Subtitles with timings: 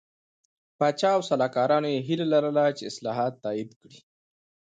[0.77, 3.99] پاچا او سلاکارانو یې هیله لرله چې اصلاحات تایید کړي.